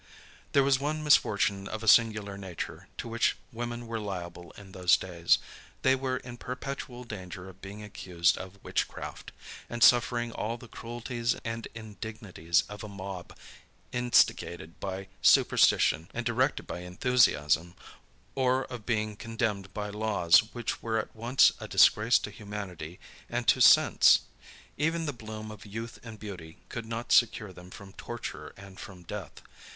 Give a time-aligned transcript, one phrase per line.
[0.53, 4.97] There was one misfortune of a singular nature, to which women were liable in those
[4.97, 5.37] days:
[5.83, 9.31] they were in perpetual danger of being accused of witchcraft,
[9.69, 13.37] and suffering all the cruelties and indignities of a mob,
[13.91, 17.75] instigated by superstition and directed by enthusiasm;
[18.33, 22.99] or of being condemned by laws, which were at once a disgrace to humanity
[23.29, 24.21] and to sense.
[24.79, 29.03] Even the bloom of youth and beauty could not secure them from torture and from
[29.03, 29.43] death.